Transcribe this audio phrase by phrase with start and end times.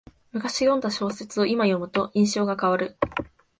[0.31, 2.97] むかし読んだ小説をいま読むと印象が変わる